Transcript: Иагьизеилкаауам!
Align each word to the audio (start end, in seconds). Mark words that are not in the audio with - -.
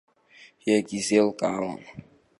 Иагьизеилкаауам! 0.69 1.77